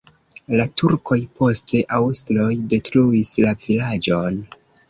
La 0.59 0.63
turkoj, 0.81 1.17
poste 1.41 1.83
aŭstroj 1.99 2.49
detruis 2.75 3.37
la 3.47 3.55
vilaĝon. 3.67 4.43